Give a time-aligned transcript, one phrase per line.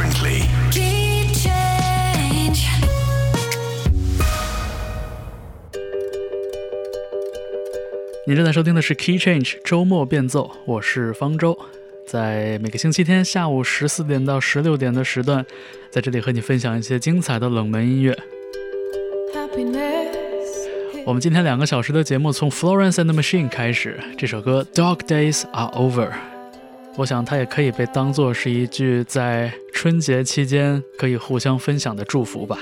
[0.00, 0.42] gently
[8.26, 11.58] 你正在收听的是 key change 周末变奏我是方舟。
[12.06, 15.44] 在每个星期天下午十四点到十六点的时段
[15.90, 18.16] 在这里和你分享一些精彩的冷门音乐。
[19.34, 26.39] Happiness 我们今天两个小时的节目从 florence and the machine 开始这首歌 dog days are over
[26.96, 32.58] 我想它也可以被当做是一句在春节期间可以互相分享的祝福吧。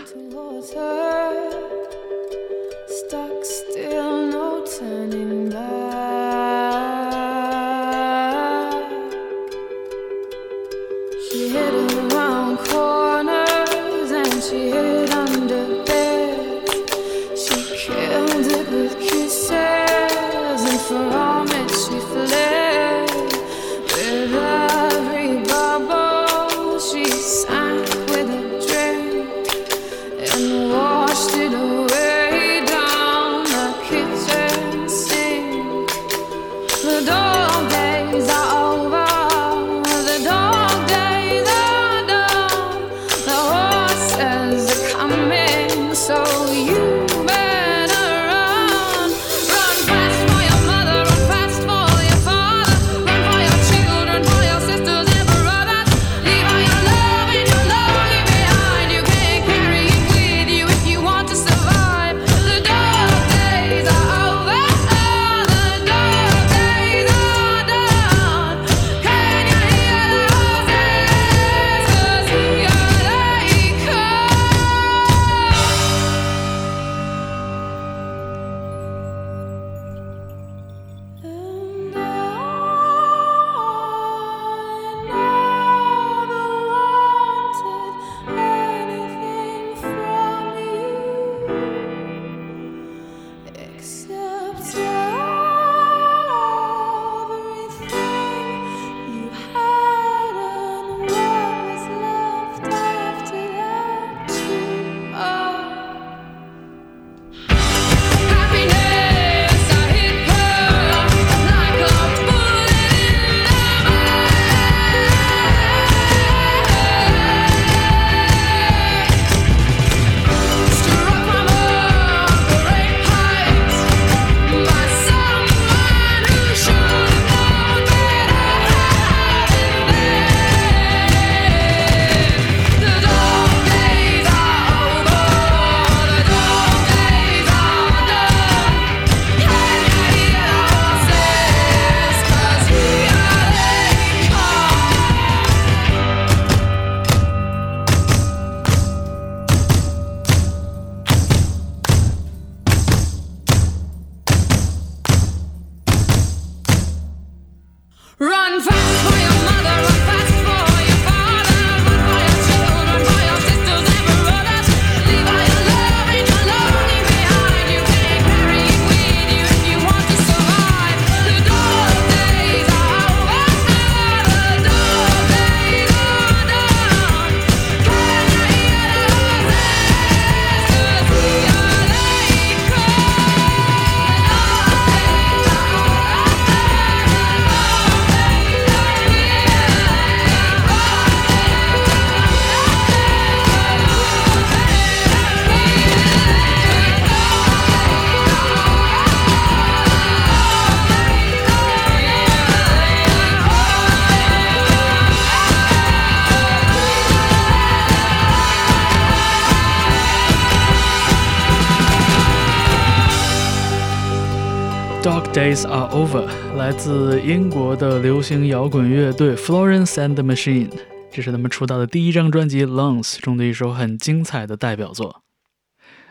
[217.69, 220.71] 国的流行摇滚乐队 Florence and the Machine，
[221.13, 225.21] 这是他们出道的第一张专辑《Lungs》中的一首很精彩的代表作。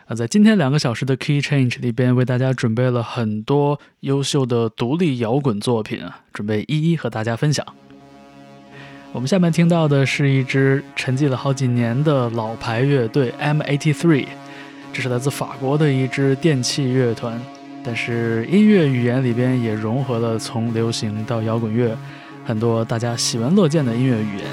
[0.06, 7.65] 啊，在今天两个小时的 Key Change 里边，为大家准备了很多优秀的独立摇滚作品啊，准备一一和大家分享。
[9.12, 14.27] 我们下面听到的是一支沉寂了好几年的老牌乐队 M83，
[14.94, 17.42] 这是来自法国的一支电器乐团。
[17.88, 21.98] 但是音乐语言里边也融合了从流行到摇滚乐
[22.45, 24.45] 很多大家喜闻乐见的音乐语言。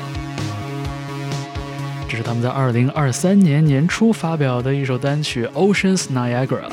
[2.09, 6.69] 这是他们在二零二三年年初发表的一首单曲《Oceans Niagara》。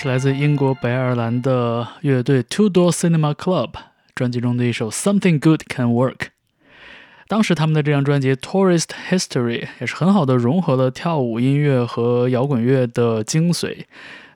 [0.00, 3.70] 是来自英国北爱尔兰的乐队 Two Door Cinema Club
[4.14, 6.16] 专辑中的一首《Something Good Can Work》。
[7.26, 13.86] 当时他们的这张专辑《Tourist History》也是很好的融合了跳舞音乐和摇滚乐的精髓，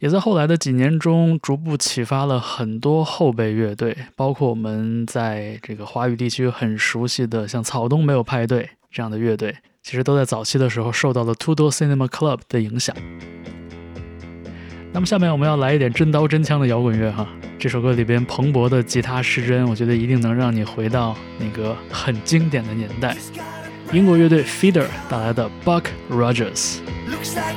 [0.00, 12.97] 也在后来的几年中逐步启发了很多后辈乐队，包括我们在这个华语地区很熟悉的像草东没有派对这样的乐队，其实都在早期的时候受到了 Two Door Cinema Club 的影响。
[14.94, 17.26] 那么下面我们要来一点真刀真枪的摇滚乐哈。
[17.58, 23.16] 这首歌里边蓬勃的吉他失真，我觉得一定能让你回到那个很经典的年代。
[23.90, 26.80] 英国乐队 Feeder 带来的 Buck Rogers。
[27.08, 27.56] Looks like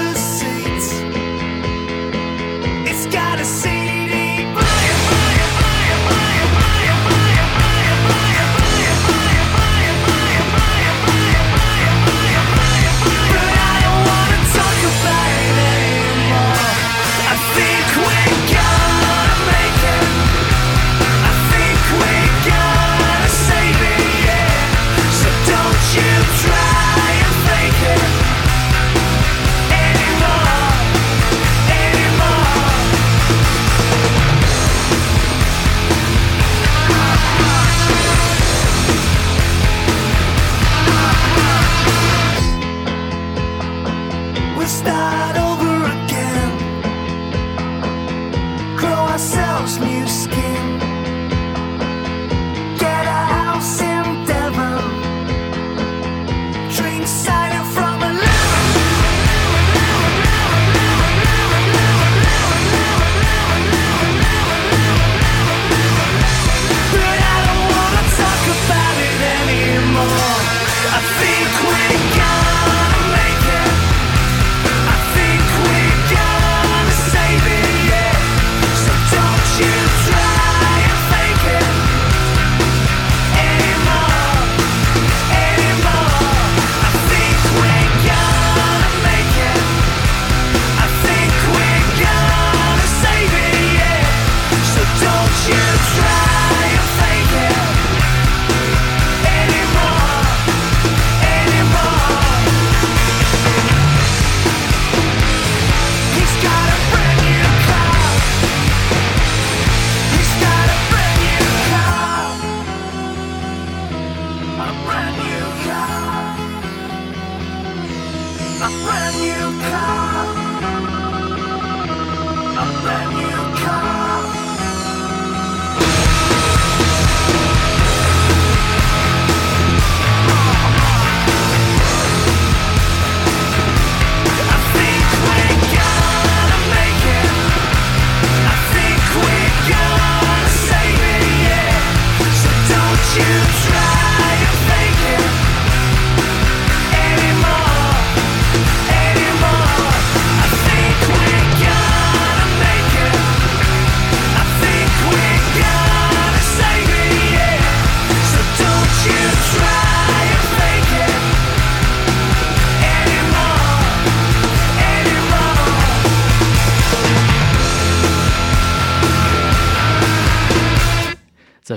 [0.00, 0.03] a
[44.84, 45.23] We'll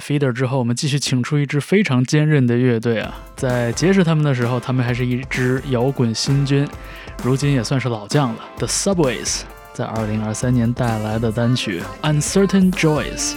[0.08, 3.20] Feeder 之后，我们继续请出一支非常坚韧的乐队啊！
[3.36, 6.66] 在结识他们的时候，他们还是一支摇滚新军，
[7.22, 8.40] 如今也算是老将了。
[8.58, 9.42] The Subways
[9.74, 13.34] 在2023年带来的单曲《Uncertain Joys》。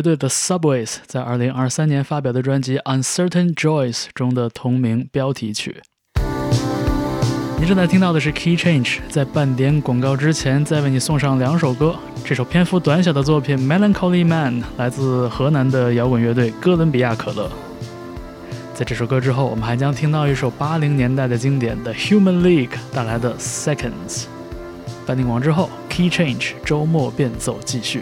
[0.00, 5.82] 乐队的 Subways 在2023年发表的专辑《Uncertain Joys》中的同名标题曲。
[7.60, 11.94] 你正在听到的是 Key Change，在半点广告之前，再为你送上两首歌。
[12.24, 17.50] 这首篇幅短小的作品《Melancholy Man》来自河南的摇滚乐队哥伦比亚可乐。
[18.72, 23.90] 在这首歌之后，我们还将听到一首80年代的经典的 Human League 带来的《Seconds》。
[25.04, 28.00] 半点广之后，Key Change 周末变奏继续。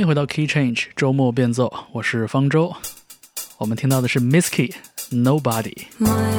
[0.00, 2.74] 欢迎回到 Key Change 周末变奏，我是方舟。
[3.58, 4.72] 我们听到的是 Miss Key
[5.10, 6.29] Nobody。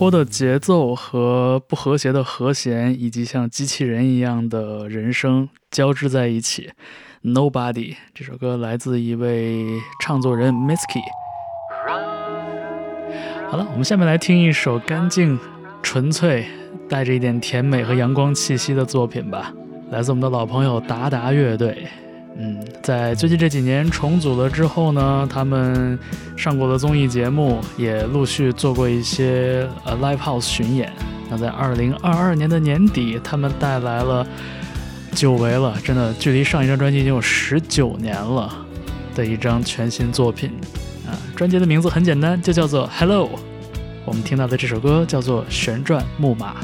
[0.00, 6.70] 把非常活泼的节奏和不和谐的和弦，以及像机器人一样的人声交织在一起。
[7.22, 9.66] Nobody 这首歌来自一位
[10.02, 11.02] 唱作人 Misky。
[13.50, 15.38] 好了，我们下面来听一首干净、
[15.82, 16.46] 纯粹、
[16.88, 19.52] 带着一点甜美和阳光气息的作品吧，
[19.90, 21.86] 来自我们的老朋友达达乐队。
[22.36, 25.98] 嗯，在最近这几年重组了之后呢，他们
[26.36, 30.90] 上过的综艺节目，也陆续做过一些呃 live house 巡演。
[31.28, 34.26] 那在二零二二年的年底，他们带来了
[35.12, 38.66] 久违了，真的距离上一张专辑已经有十九年了
[39.14, 40.50] 的一张全新作品
[41.06, 41.12] 啊。
[41.36, 43.28] 专辑的名字很简单，就叫做 Hello。
[44.06, 46.54] 我们听到的这首歌叫做《旋转木马》。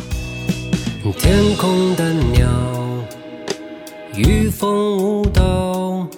[1.18, 2.48] 天空的鸟，
[4.16, 6.08] 与风舞蹈，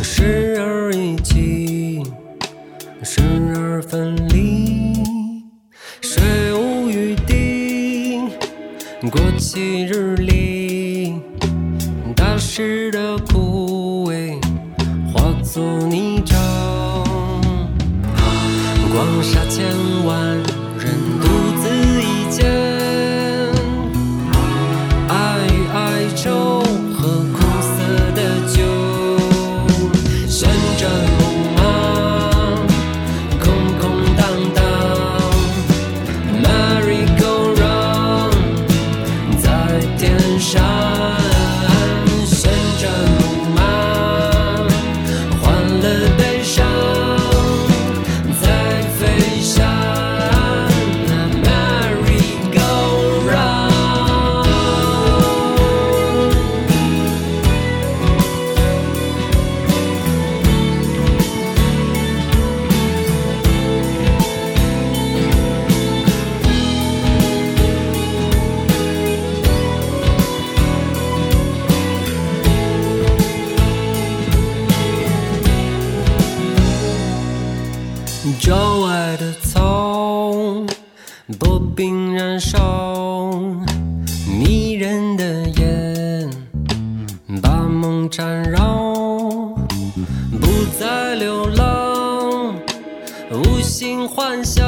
[0.00, 2.04] 时而一起，
[3.02, 3.20] 时
[3.56, 4.94] 而分离。
[6.00, 6.22] 水
[6.54, 8.20] 无雨滴，
[9.10, 11.14] 过期日历，
[12.14, 14.40] 大师的枯萎
[15.12, 16.36] 化作泥沼。
[18.92, 19.66] 光杀千
[20.04, 20.40] 万
[82.14, 83.32] 燃烧
[84.26, 86.30] 迷人的眼，
[87.42, 88.62] 把梦缠绕，
[90.40, 90.46] 不
[90.78, 92.54] 再流浪，
[93.32, 94.64] 无心幻想，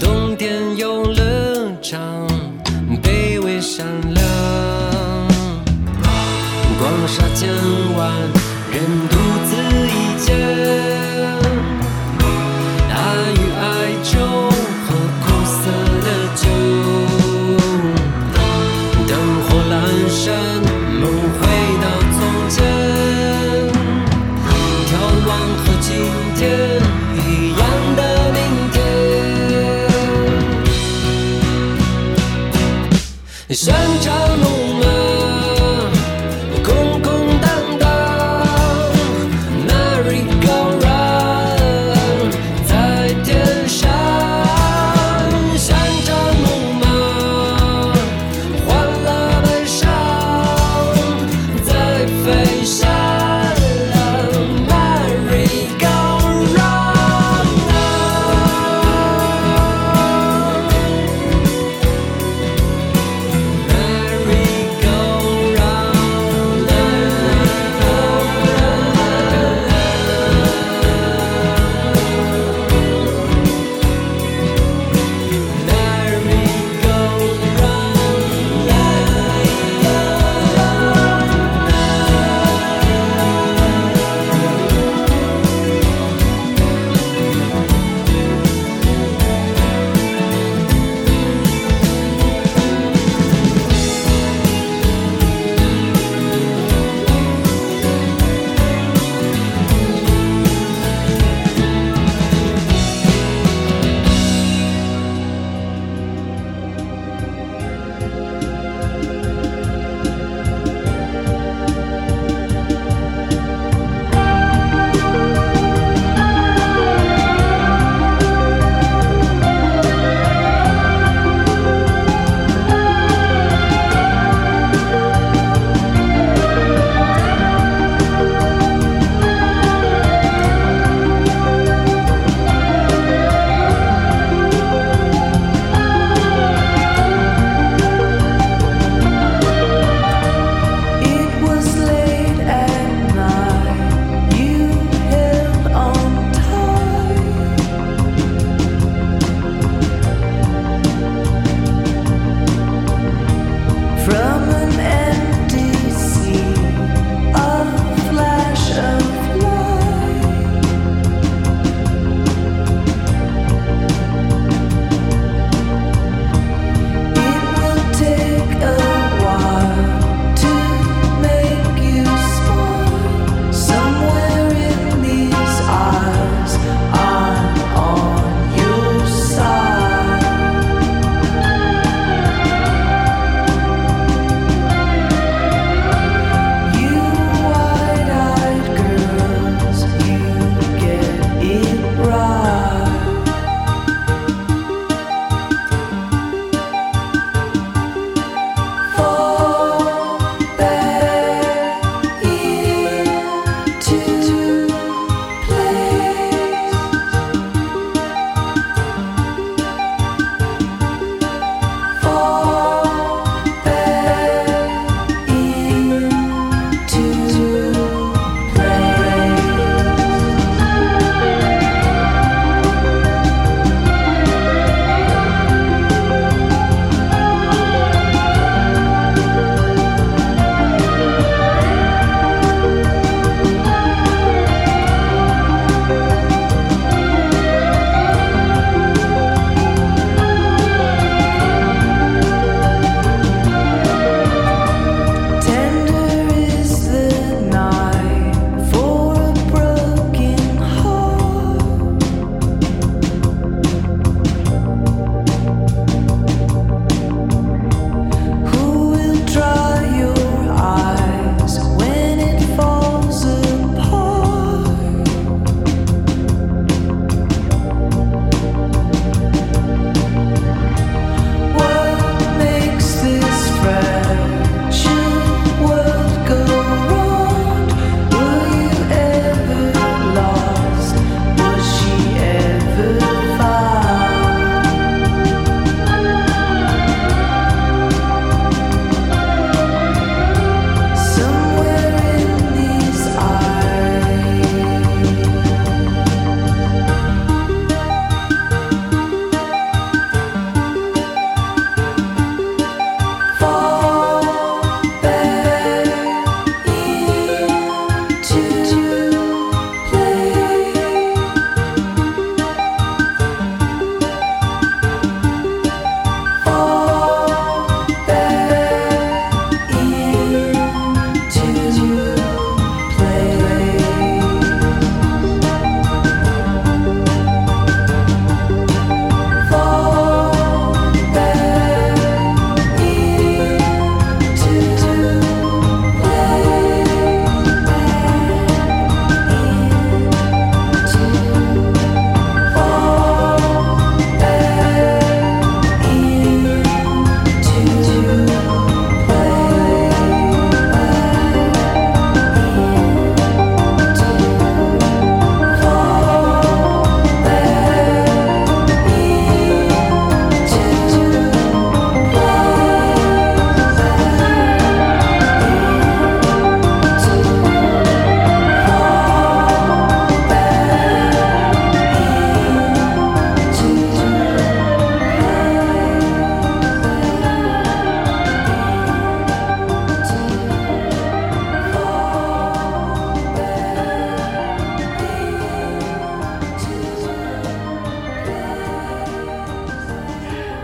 [0.00, 2.00] 冬天游乐场，
[3.02, 4.24] 卑微善良。
[6.78, 7.79] 光洒肩。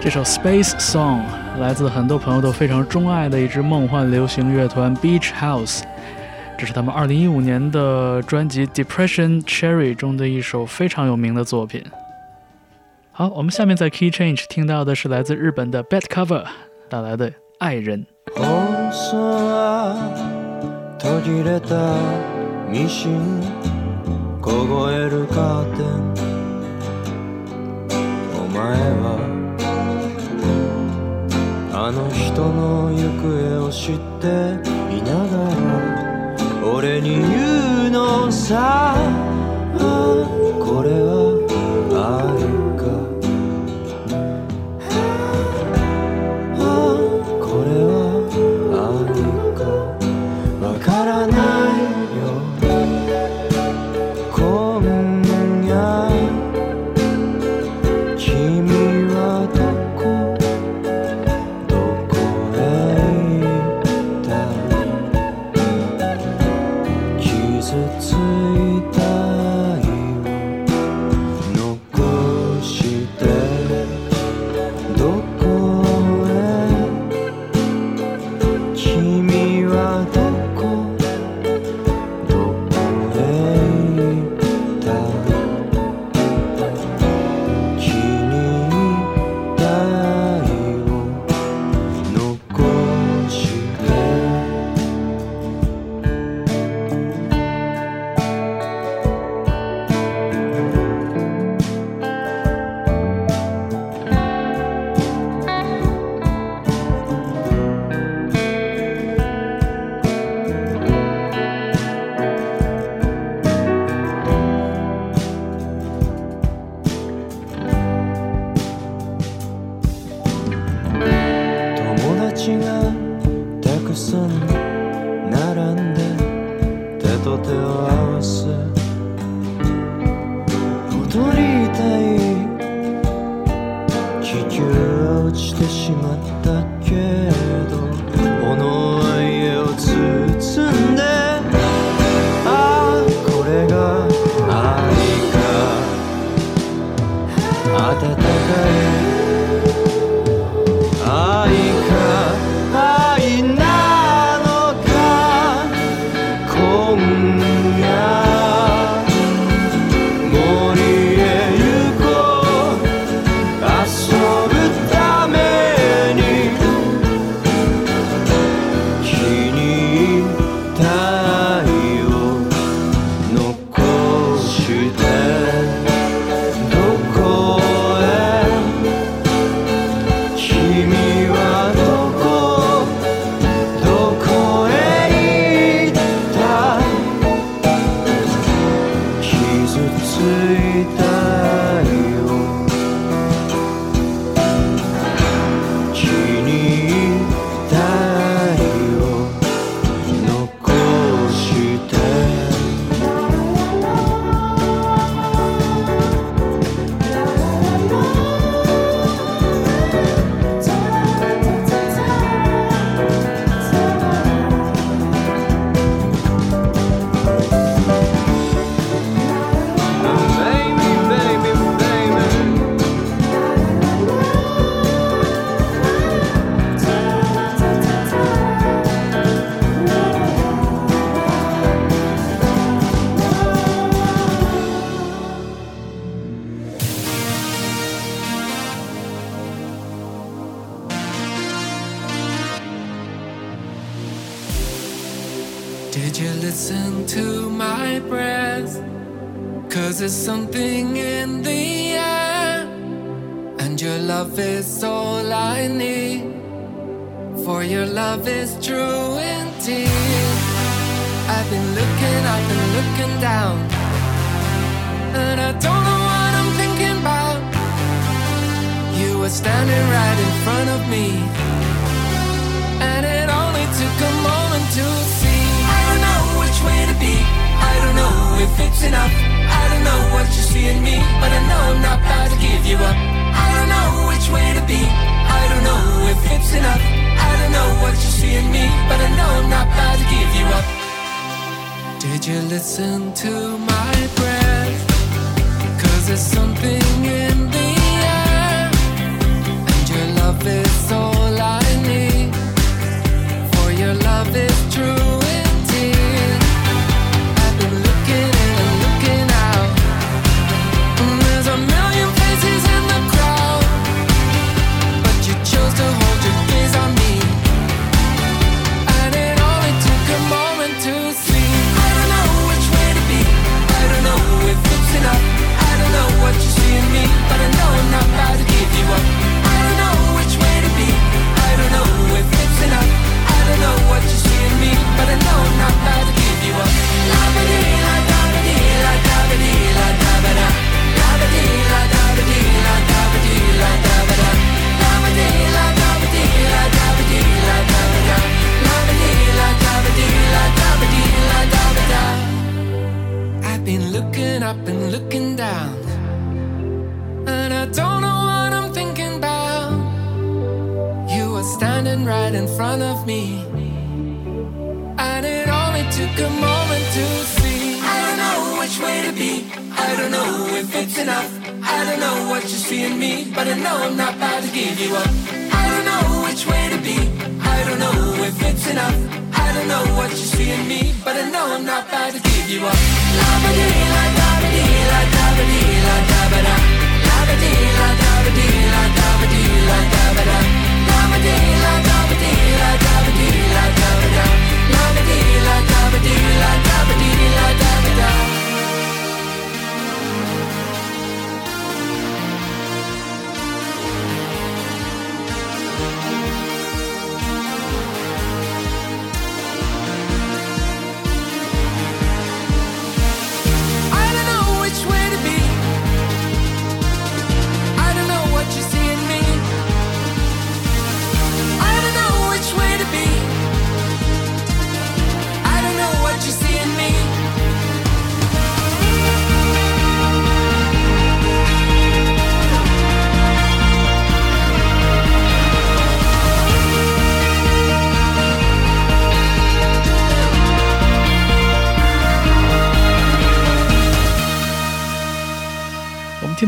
[0.07, 1.21] 这首 space song
[1.59, 5.83] 来自很多朋友都非常钟爱的一支梦幻流行乐团 Beach House，
[6.57, 11.83] 这是他们2015年的专辑 Depression Cherry 中的一首非常有名的作品。
[13.11, 16.45] 好，我们下面在 Key Change 听到的是来自日本的 Bad Cover
[16.89, 18.07] 带来的爱人。
[31.89, 34.27] あの人の行方を知って
[34.93, 38.97] いながら俺に言うのさ。
[39.79, 41.39] これは
[42.29, 42.36] 愛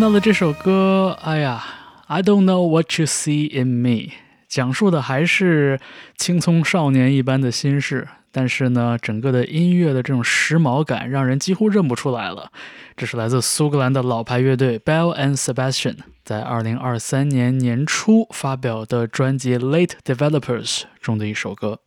[0.09, 1.63] 到的这首歌，哎呀
[2.07, 4.15] ，I don't know what you see in me，
[4.49, 5.79] 讲述的还是
[6.17, 12.51] 青葱少年一般的心事，但是呢，整个的音乐的这种时髦感让人几乎认不出来了。
[12.97, 21.81] 这是来自苏格兰的老牌乐队 Bell and Sebastian 在2023年年初发表的专辑《Late Developers》中的一首歌。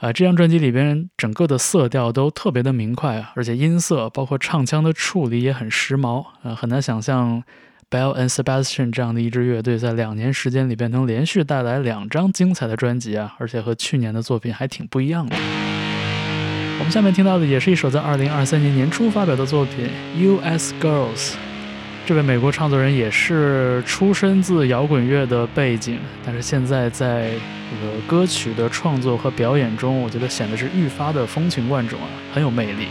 [0.00, 7.42] 啊，这张专辑里边整个的色调都特别的明快啊，而且音色包括唱腔的处理也很时髦啊，很难想象
[7.90, 15.36] Bell and Sebastian 这样的一支乐队在两年时间里边能连续带来两张精彩的专辑啊，而且和去年的作品还挺不一样的。
[16.78, 19.86] 我们下面听到的也是一首在2023年年初发表的作品
[20.18, 20.72] 《U.S.
[20.80, 21.32] Girls》。
[22.10, 25.96] 这位美国创作人也是出身自摇滚乐的背景，
[26.26, 32.88] 但是现在在这个歌曲的创作和表演中，我觉得显得是愈发的风情万种啊，很有魅力。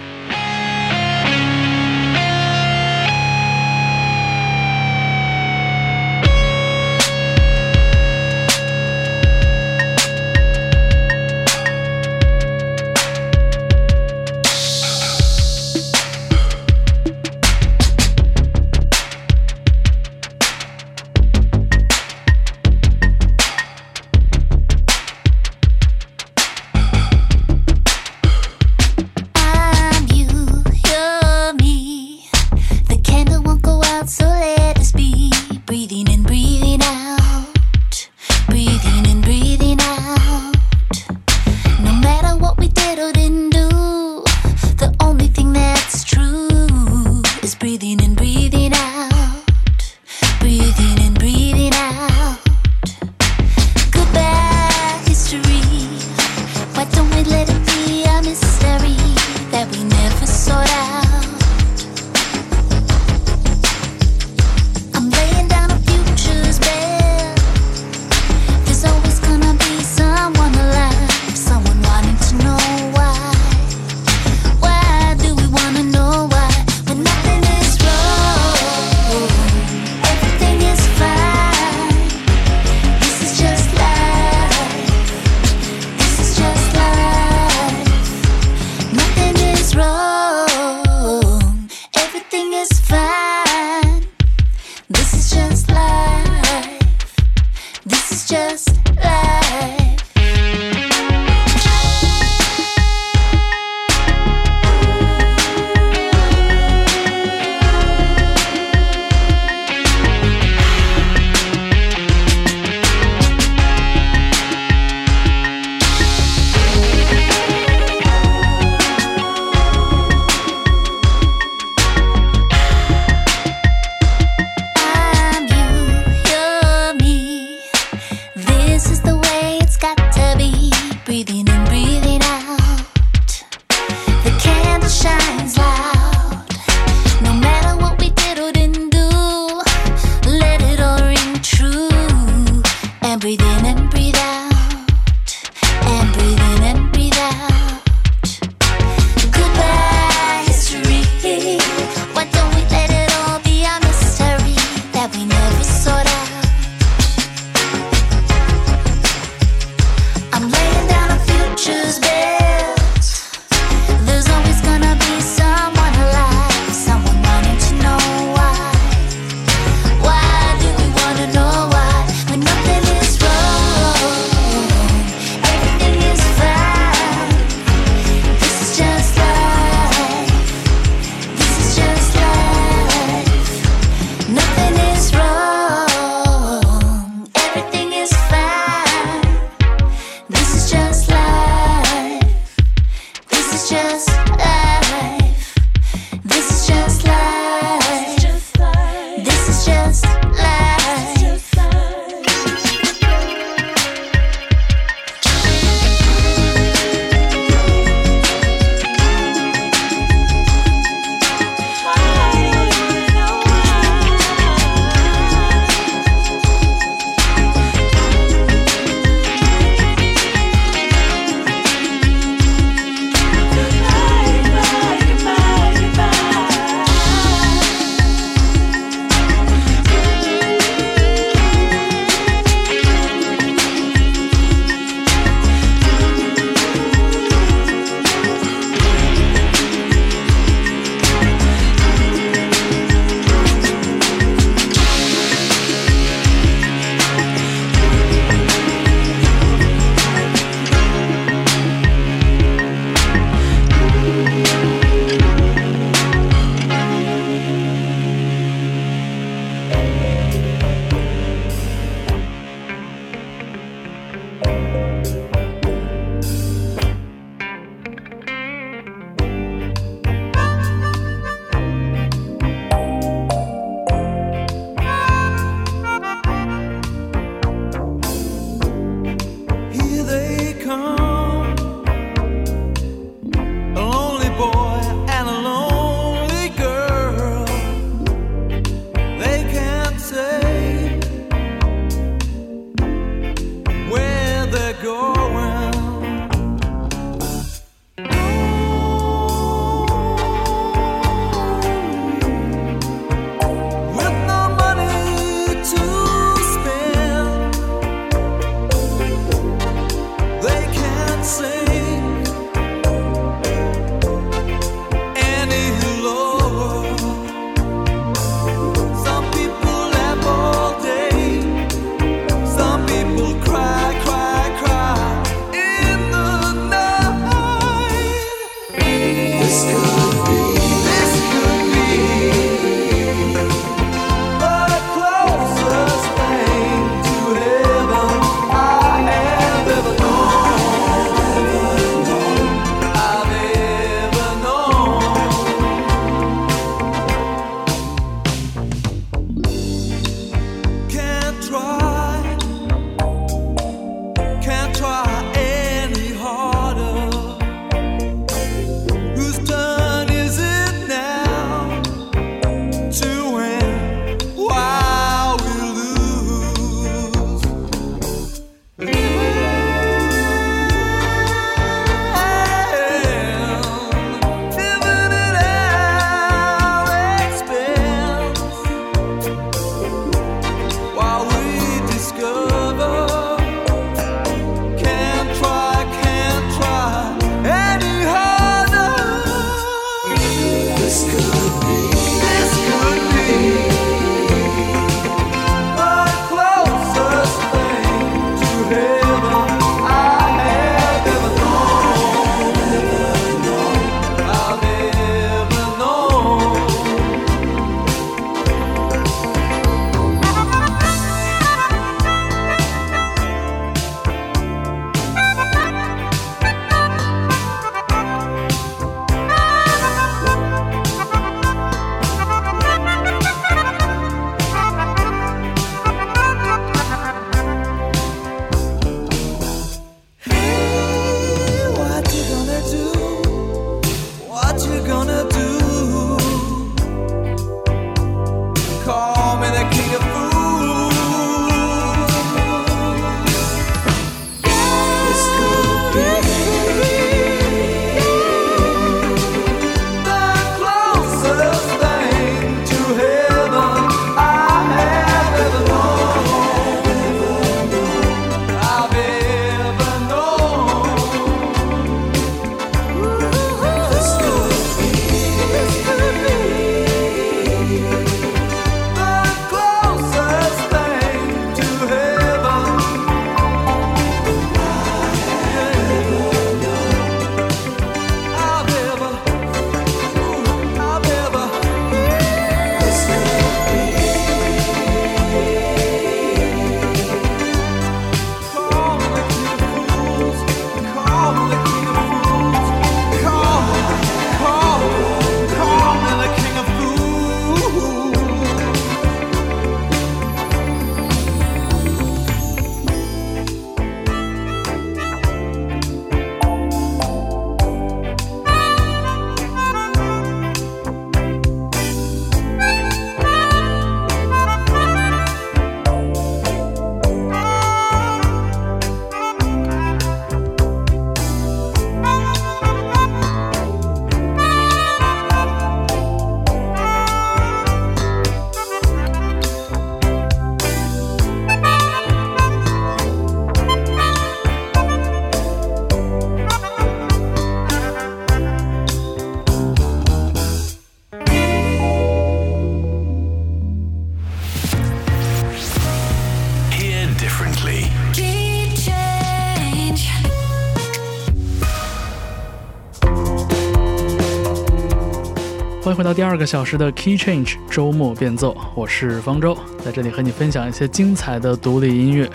[556.29, 562.29] 二个小时的 Key Change 周末变奏，我是方舟，在这里和你分享一些精彩的独立音乐。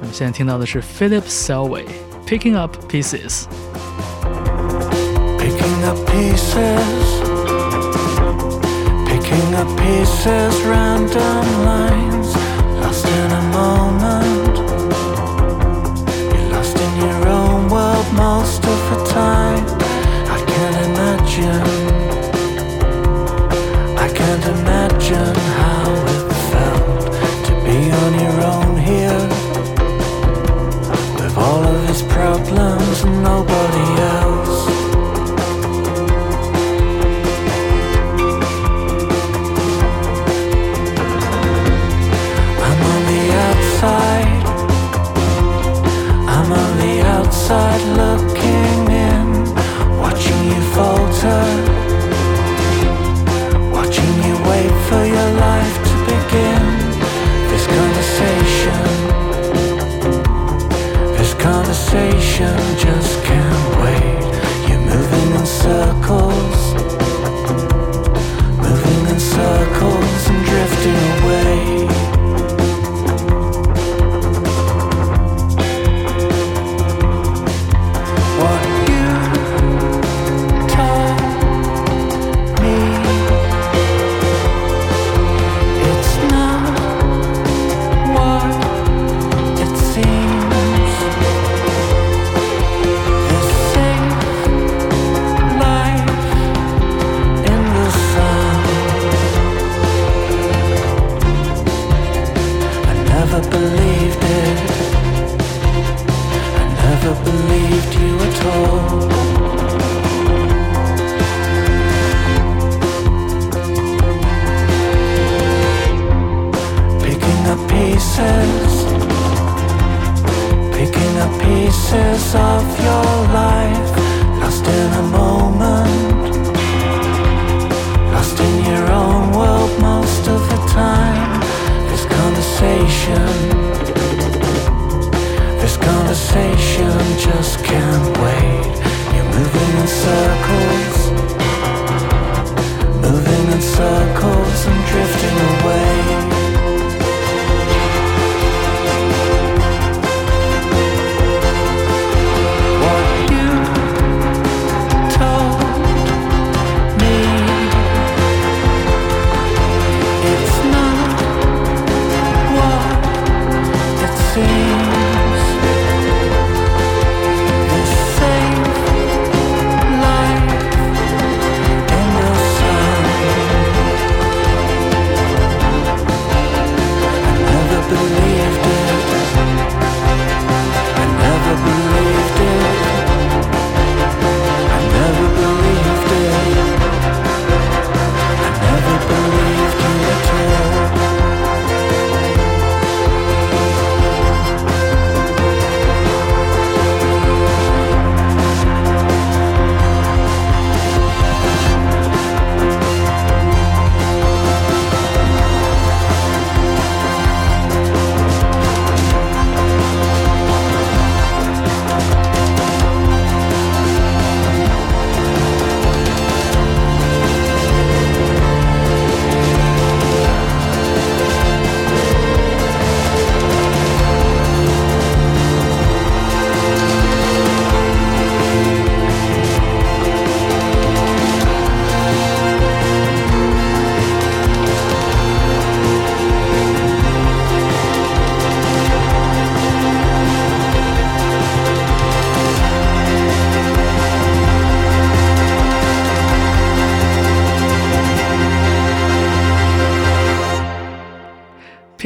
[0.00, 1.84] 我们现在听到的是 Philip Selway
[2.26, 3.44] Picking Up Pieces。
[5.38, 7.22] Picking up pieces,
[9.06, 12.34] picking up pieces, random lines,
[12.82, 14.58] lost in a moment.
[16.34, 19.64] You're lost in your own world most of the time.
[20.28, 21.62] I can't imagine,
[24.22, 27.12] can't imagine how it felt
[27.46, 29.24] to be on your own here.
[31.18, 34.31] With all of his problems and nobody else.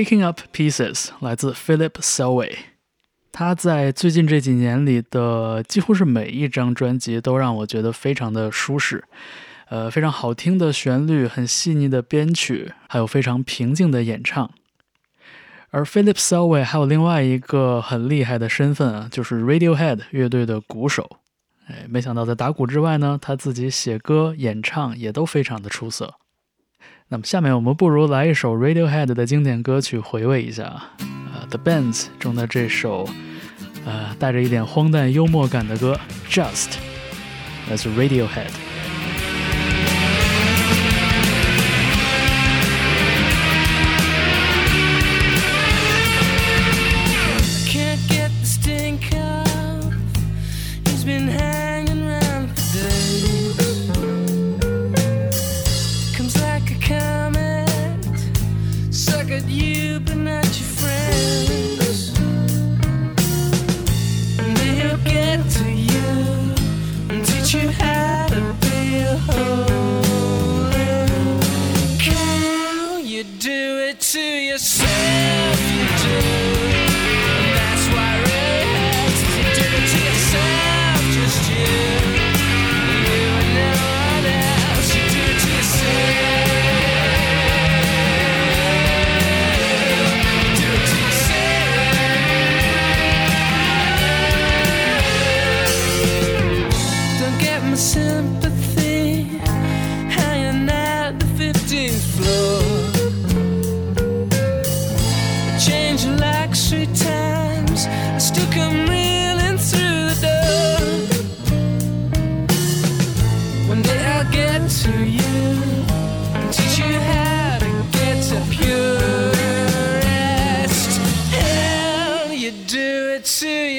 [0.07, 2.53] Picking Up Pieces 来自 Philip Selway。
[3.33, 9.03] 他在最近这几年里的几乎是每一张专辑都让我觉得非常的舒适，
[9.69, 14.49] 呃，非常好听的旋律，很细腻的编曲，还有非常平静的演唱。
[15.71, 21.19] 而 Philip Selway 还有另外一个很厉害的身份啊，就是 Radiohead 乐队的鼓手。
[21.67, 26.15] 哎，没想到在打鼓之外呢，他自己写歌、演唱也都非常的出色。
[27.09, 30.83] 那么下面我们不如来一首 Radiohead 的经典歌曲回味一下，
[31.33, 33.09] 呃，The Bands 中的这首，
[33.85, 35.97] 呃，带着一点荒诞幽默感的歌
[36.29, 36.73] 《Just》，
[37.71, 38.66] 来自 Radiohead。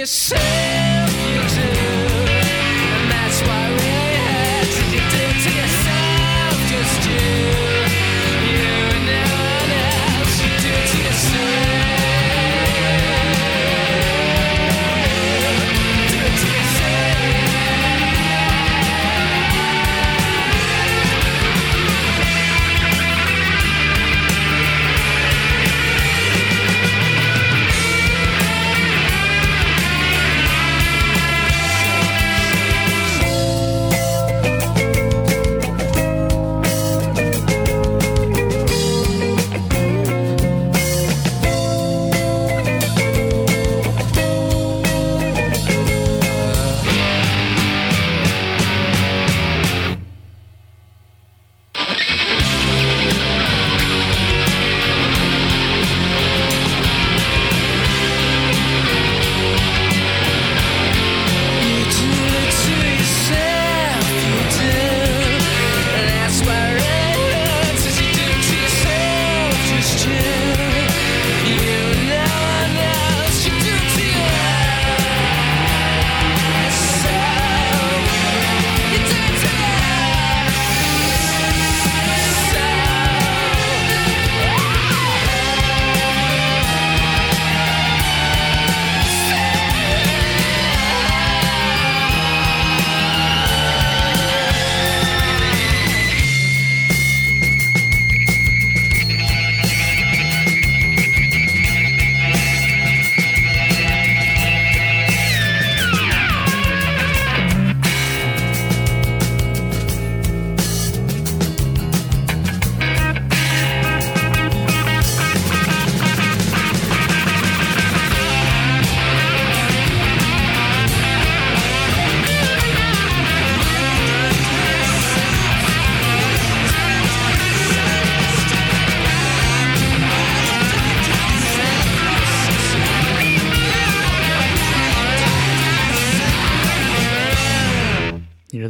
[0.07, 0.66] say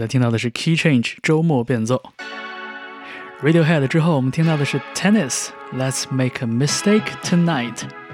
[0.08, 2.02] 的听到的是 Key Change 周末变奏。
[3.44, 8.07] Radiohead 之后，我们听到的是 Tennis Let's Make a Mistake Tonight。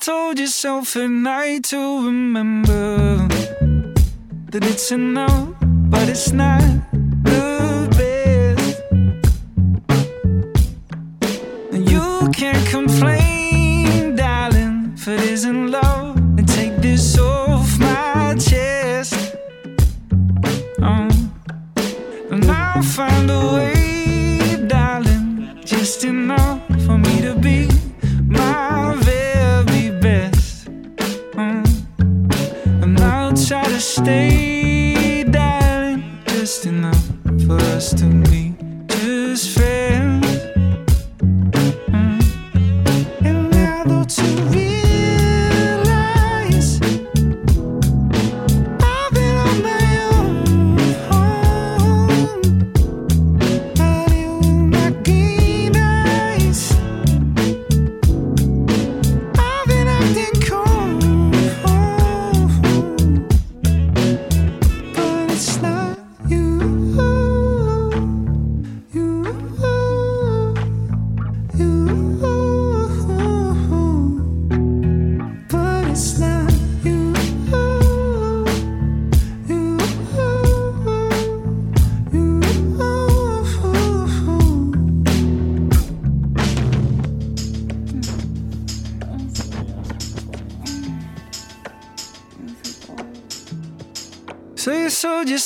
[0.00, 3.28] told yourself at night to remember
[4.50, 6.89] that it's enough, but it's not.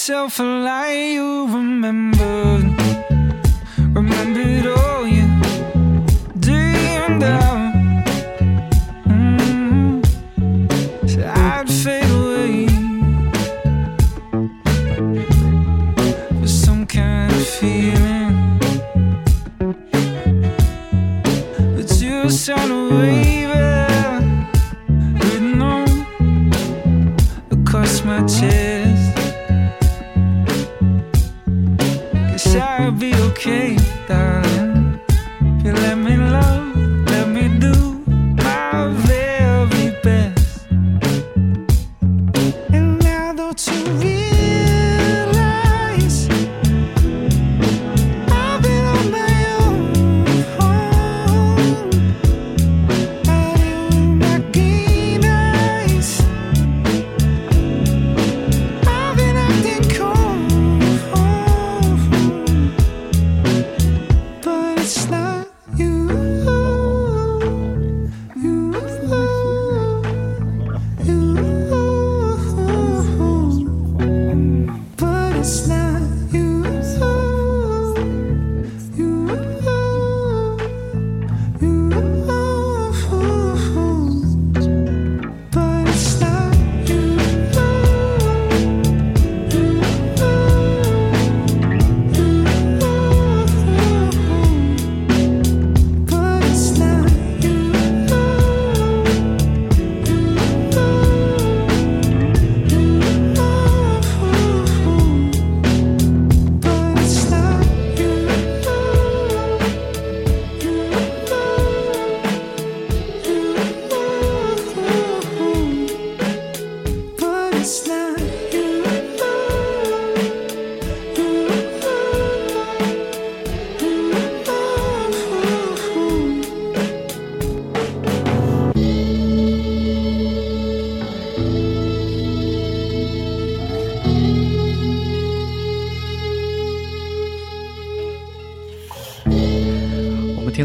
[0.05, 0.54] myself alive.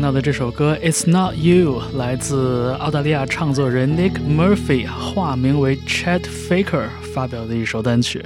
[0.10, 8.26] 到的这首歌《It's Not You》来自澳大利亚唱作人 Nick Murphy，化名为 Chad Faker 发表的一首单曲。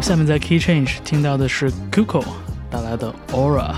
[0.00, 2.32] 下面在 Key Change 听到的是 Google
[2.70, 3.74] 带来的 Aura。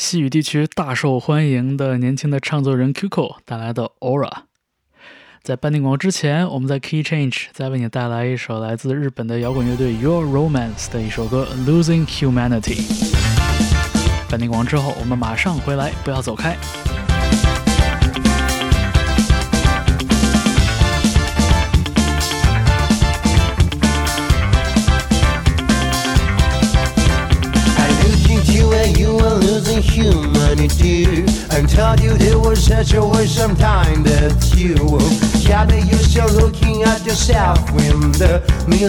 [0.00, 4.30] 西语地区大受欢迎的年轻的唱作人 Kuko 带来的 Aura。
[5.42, 12.80] 在半点广告之前，我们在 Key Change 再为你带来一首来自日本的摇滚乐队 Your Romance 的一首歌《Losing Humanity》。
[14.30, 16.56] 半点广告之后，我们马上回来，不要走开。
[30.80, 31.24] Humanity.
[31.50, 34.74] I told you there was such a of time that you
[35.46, 38.42] Gather yourself looking at yourself in the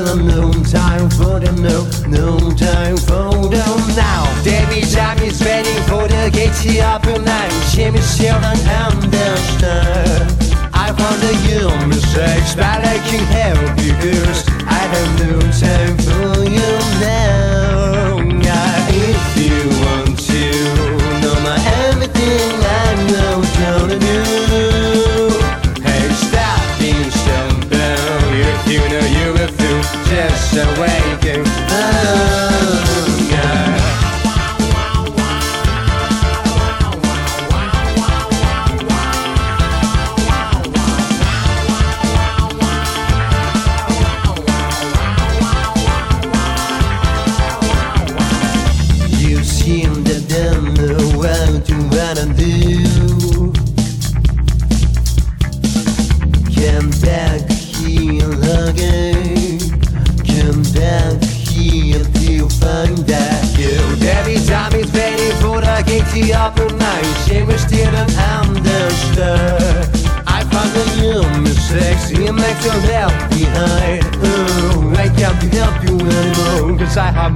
[0.05, 4.23] of no time for them, no, no time for them now.
[4.45, 10.37] Every time is waiting for the gate to open and she me still don't understand.
[10.73, 16.43] I wonder your mistakes, but I can help you because I have no time for
[16.43, 17.50] you now.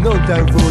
[0.05, 0.64] No time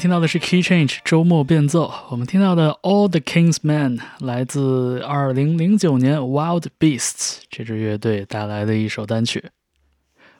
[0.00, 9.50] 听到的是 Key Change 周末变奏，我们听到的 All the King's Men 来自2009年 Wild Beasts 这支乐队带来的一首单曲。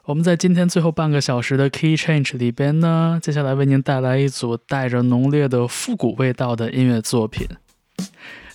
[0.06, 7.46] 我们在今天最后半个小时的 Key Change 里边呢，接下来为您带来一组带着浓烈的复古味道的音乐作品。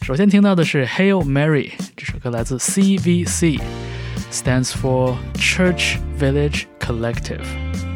[0.01, 7.45] 首先听到的是 Hail Mary，这首歌来自 CVC，stands for Church Village Collective，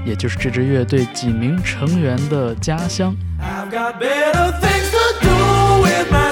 [0.09, 3.15] 也就是这支乐队几名成员的家乡。
[3.39, 6.28] I've got better things to do with my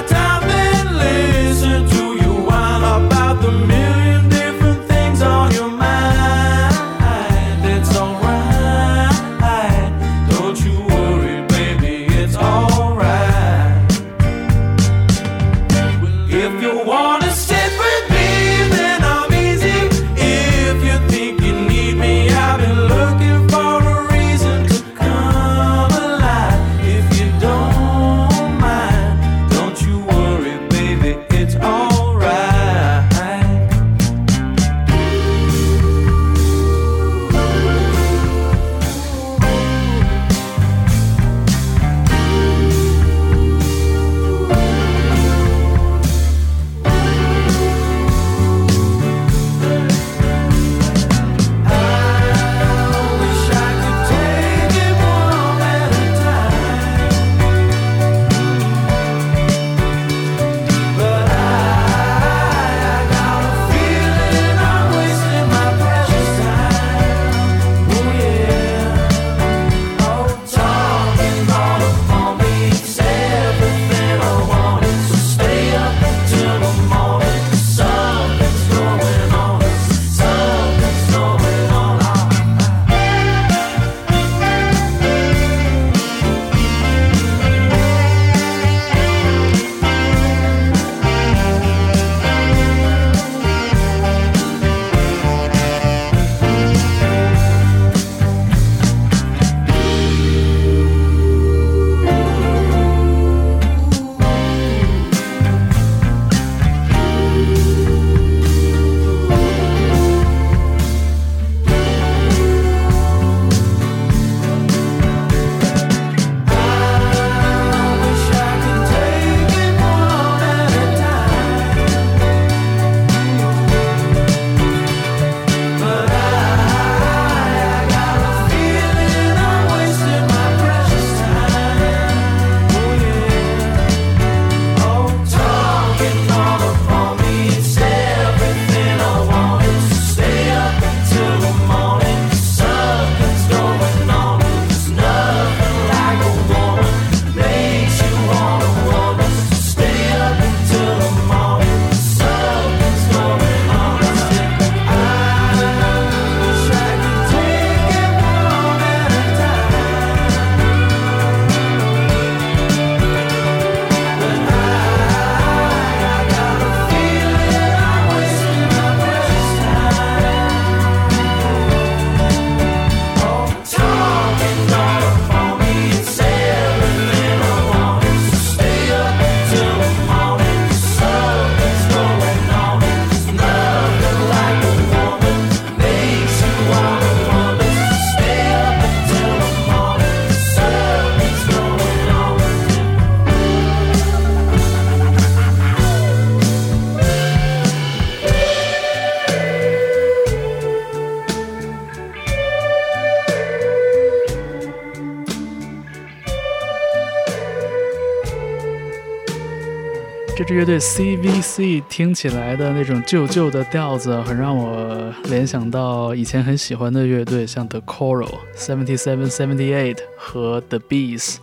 [210.48, 221.36] 这支乐队 CVC 听起来的那种旧旧的调子，很让我联想到以前很喜欢的乐队，像 The Coral、Seventy Seven Seventy Eight 和 The Bees，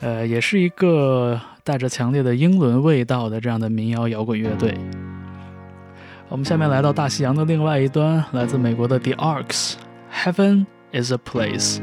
[0.00, 4.74] 呃，也是一个带着强烈的英伦味道的这样的民谣摇滚乐队。
[6.28, 9.72] 我们下面来到大西洋的另外一端，来自美国的 The Arcs，
[10.12, 11.78] 《Heaven is a Place》。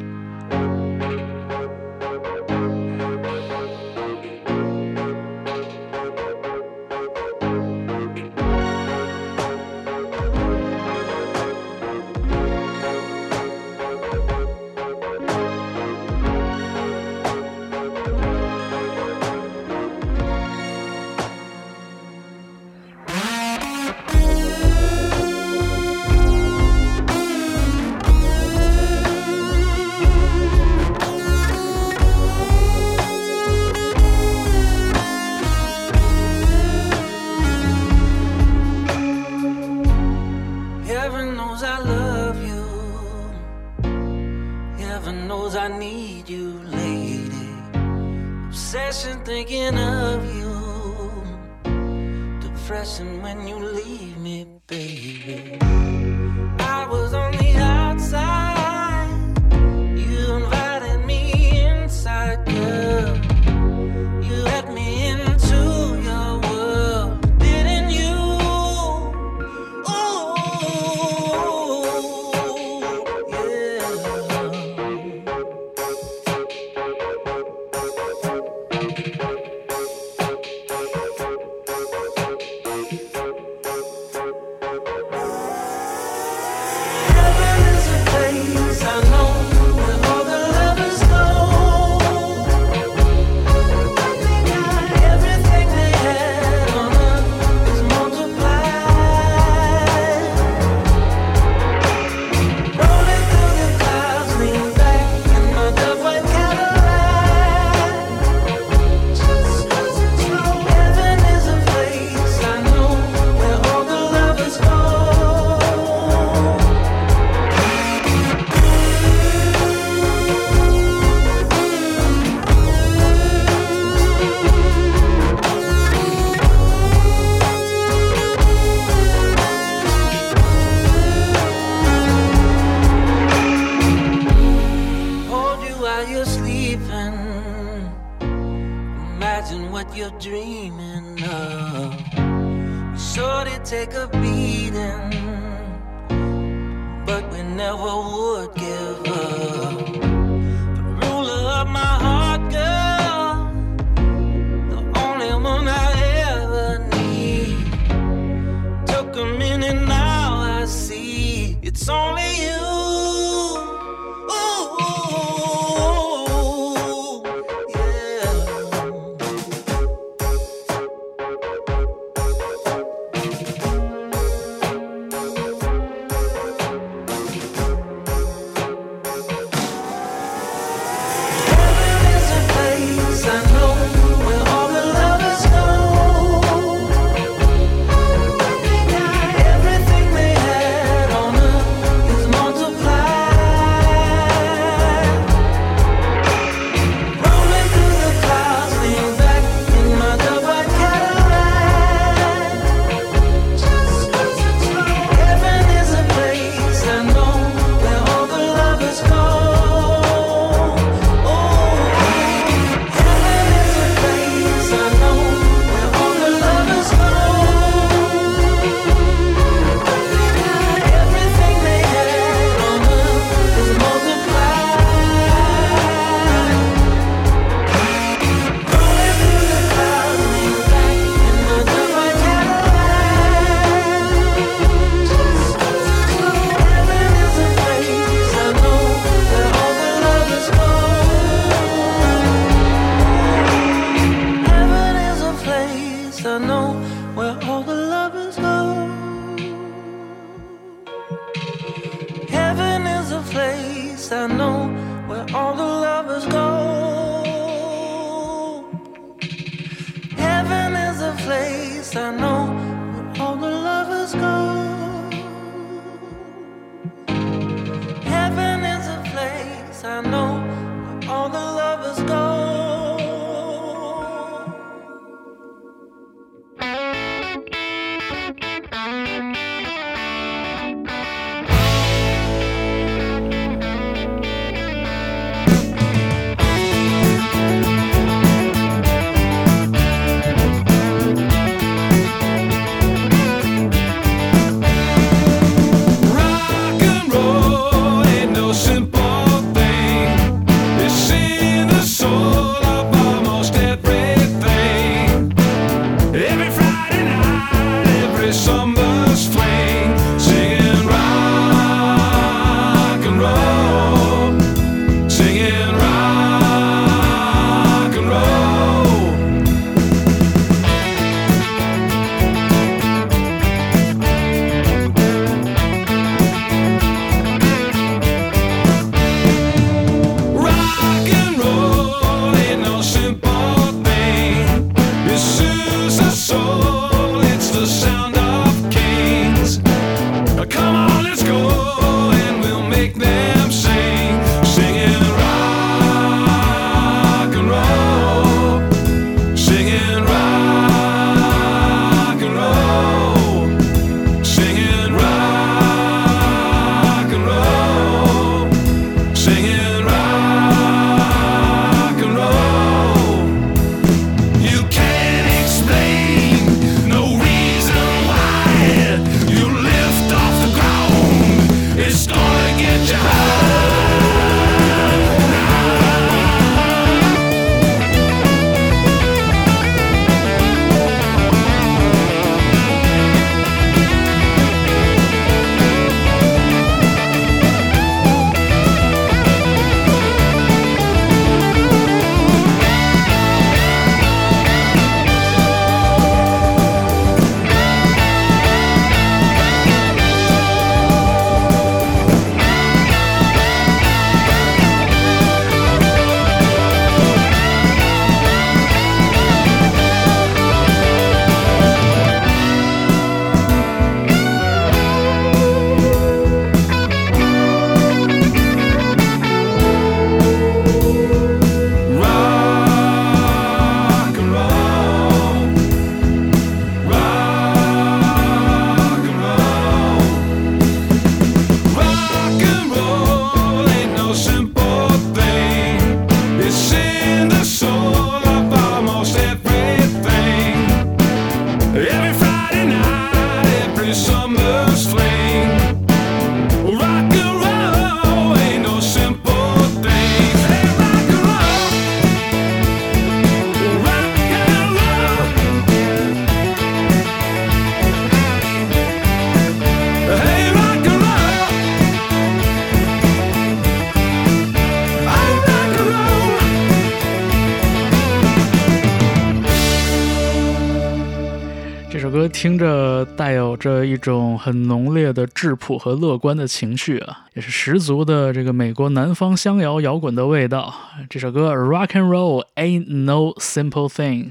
[473.03, 480.73] 带有着一种很浓烈的质朴和乐观的情绪啊，也是十足的这个美国南方乡谣摇滚的味道。
[481.09, 484.25] 这首歌《Rock and Roll Ain't No Simple Thing》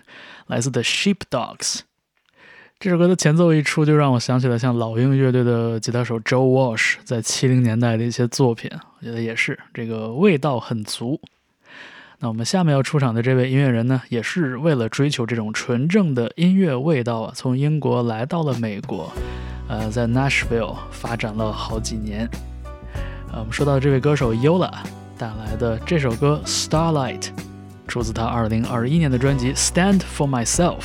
[0.47, 1.81] 来自 The Sheepdogs。
[2.79, 11.19] 这首歌的前奏一出，就让我想起了像老鹰乐队的吉他手 Joe Walsh 在七零年代的一些作品，我觉得也是这个味道很足。
[12.19, 19.13] 那我们下面要出场的这位音乐人呢，也是为了追求这种纯正的音乐味道啊，从英国来到了美国，
[19.69, 22.27] 呃，在 Nashville 发展了好几年。
[23.31, 24.73] 呃，我们说到这位歌手 Yola
[25.19, 27.21] 带来的这首歌《Starlight》，
[27.87, 30.81] 出自他2021年的专辑《Stand for Myself》。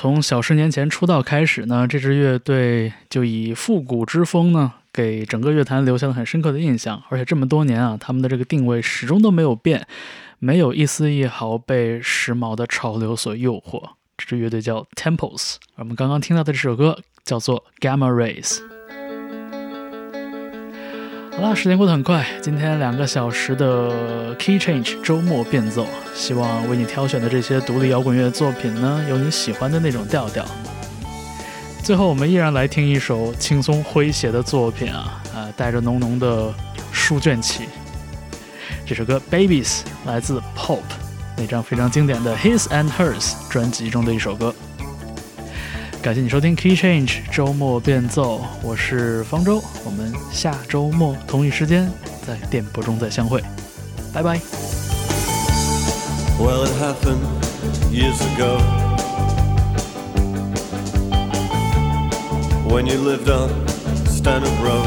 [0.00, 7.02] 从小十年前出道开始呢，这支乐队就以复古之风呢，给整个乐坛留下了很深刻的印象。
[7.08, 9.84] 而且这么多年啊，他们的这个定位始终都没有变，
[10.38, 13.82] 没有一丝一毫被时髦的潮流所诱惑。
[14.16, 18.77] 这支乐队叫 Temples，我们刚刚听到的这首歌叫做 Gamma Rays。
[21.38, 30.44] 好啦，时间过得很快，今天两个小时的 Key Change 周末变奏，希望为你挑选的这些独立摇滚乐作品呢，有你喜欢的那种调调。
[31.84, 36.52] 最后，我们依然来听一首轻松诙谐的作品啊，呃，带着浓浓的
[36.90, 37.68] 书卷气。
[38.84, 39.68] 这首歌《Babies》
[40.06, 40.80] 来自 Pop
[41.36, 44.52] 那张非常经典的《His and Hers》专辑中的一首歌。
[46.00, 51.90] 感谢你收听 Key Change 周末变奏，我是方舟，我们下周末同一时间
[52.24, 53.42] 在电波中再相会，
[54.12, 54.40] 拜拜。
[56.38, 57.18] Well, it happened
[57.90, 58.58] years ago
[62.68, 63.50] when you lived on
[64.06, 64.86] Stanhope Road.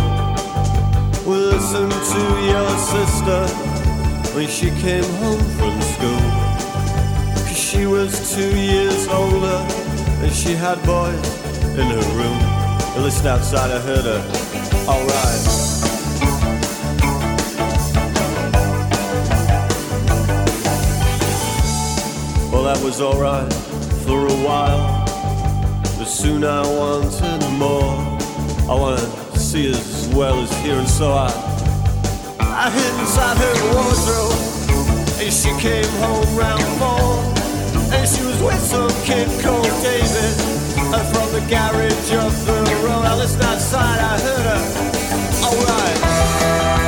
[1.25, 3.47] We listened to your sister
[4.33, 6.21] when she came home from school.
[7.35, 9.61] Cause she was two years older
[10.23, 11.27] and she had boys
[11.77, 12.37] in her room.
[12.95, 14.21] At least outside I heard her.
[14.87, 15.43] Alright.
[22.51, 23.51] Well, that was alright
[24.05, 25.05] for a while.
[25.97, 27.93] But soon I wanted more.
[28.69, 31.29] I wanted to see as well as hear, and so I,
[32.39, 34.51] I hid inside her wardrobe.
[35.19, 37.40] And she came home round four.
[37.93, 40.35] And she was with some kid called David.
[40.95, 44.61] And from the garage up the road, I listened outside, I heard her.
[45.47, 45.99] Alright.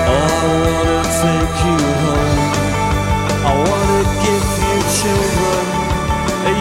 [0.08, 2.40] I wanna take you home.
[3.46, 5.66] I wanna give you children.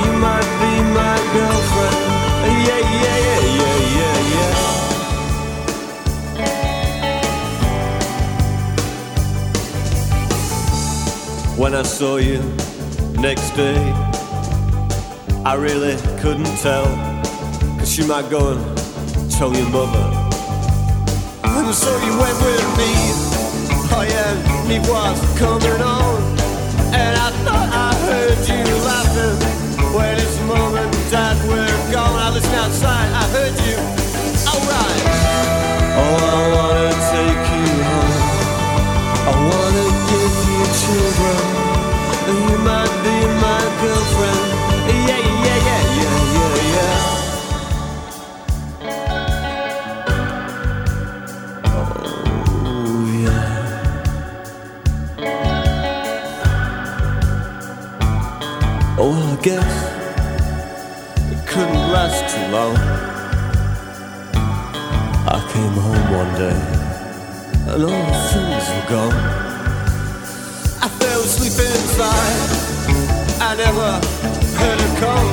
[0.04, 2.00] You might be my girlfriend.
[2.66, 4.54] Yeah, yeah, yeah, yeah, yeah, yeah.
[11.56, 12.40] When I saw you
[13.20, 14.01] next day,
[15.44, 16.86] I really couldn't tell.
[17.78, 18.62] Cause you might go and
[19.28, 20.06] tell your mother.
[21.42, 22.92] And so you went with me.
[23.90, 24.38] Oh yeah,
[24.68, 26.22] me was coming on.
[26.94, 29.34] And I thought I heard you laughing
[29.92, 32.18] when it's mom and dad were gone.
[32.22, 33.78] I listened outside, I heard you.
[34.46, 35.02] Alright.
[35.98, 38.14] Oh, I wanna take you home.
[39.26, 41.42] I wanna give you children.
[42.30, 44.51] And you might be my girlfriend.
[62.54, 62.58] I
[65.52, 66.52] came home one day
[67.72, 69.16] and all the things were gone.
[70.82, 72.40] I fell asleep inside.
[73.40, 73.98] I never
[74.60, 75.32] heard a call.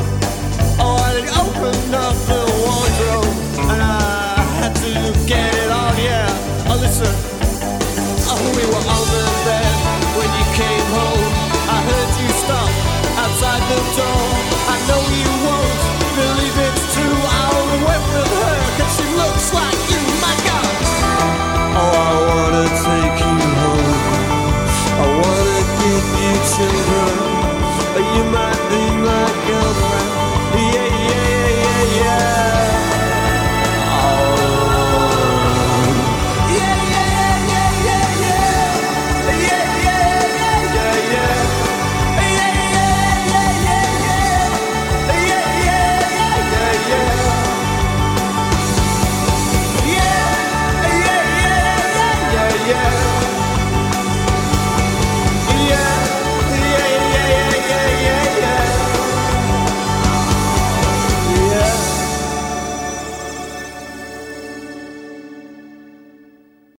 [0.80, 3.36] Oh, I opened up the wardrobe
[3.68, 4.92] and I had to
[5.28, 5.98] get it on.
[5.98, 7.14] Yeah, oh listen,
[8.32, 9.76] oh we were on the bed
[10.16, 11.28] when you came home.
[11.68, 12.72] I heard you stop
[13.20, 14.39] outside the door.